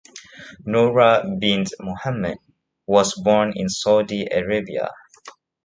[0.65, 2.39] Noura bint Mohammed
[2.87, 4.89] was born in Saudi Arabia.